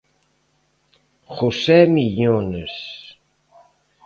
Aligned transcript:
José 1.35 1.79
Miñones. 1.95 2.75